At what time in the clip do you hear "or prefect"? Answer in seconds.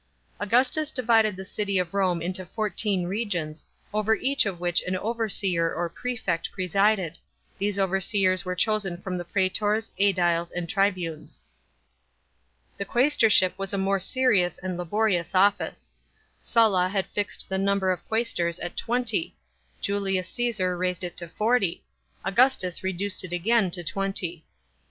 5.71-6.51